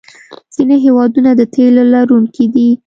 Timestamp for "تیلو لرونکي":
1.53-2.45